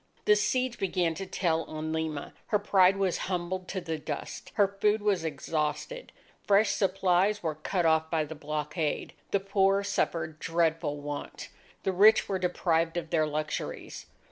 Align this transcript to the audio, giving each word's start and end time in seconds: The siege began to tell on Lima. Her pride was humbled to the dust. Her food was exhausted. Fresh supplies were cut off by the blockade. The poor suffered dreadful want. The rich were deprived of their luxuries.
The 0.25 0.35
siege 0.35 0.79
began 0.79 1.13
to 1.13 1.27
tell 1.27 1.61
on 1.65 1.93
Lima. 1.93 2.33
Her 2.47 2.57
pride 2.57 2.97
was 2.97 3.19
humbled 3.29 3.67
to 3.67 3.79
the 3.79 3.99
dust. 3.99 4.49
Her 4.55 4.67
food 4.67 5.03
was 5.03 5.23
exhausted. 5.23 6.11
Fresh 6.47 6.71
supplies 6.71 7.43
were 7.43 7.53
cut 7.53 7.85
off 7.85 8.09
by 8.09 8.23
the 8.25 8.33
blockade. 8.33 9.13
The 9.29 9.39
poor 9.39 9.83
suffered 9.83 10.39
dreadful 10.39 10.99
want. 11.01 11.49
The 11.83 11.91
rich 11.91 12.27
were 12.27 12.39
deprived 12.39 12.97
of 12.97 13.11
their 13.11 13.27
luxuries. 13.27 14.07